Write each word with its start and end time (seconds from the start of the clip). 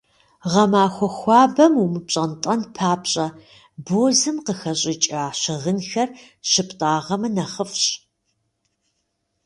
Гъэмахуэ 0.51 1.09
хуабэм 1.17 1.73
умыпщӏэнтӏэн 1.83 2.61
папщӏэ, 2.75 3.27
бозым 3.85 4.37
къыхэщӏыкӏа 4.45 5.23
щыгъынхэр 5.39 6.09
щыптӏагъэмэ, 6.49 7.27
нэхъыфӏщ. 7.35 7.85